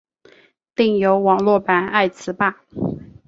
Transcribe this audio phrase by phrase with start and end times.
[0.75, 2.57] 另有网络版爱词霸。